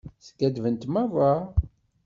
[0.27, 1.31] Skaddbent merra.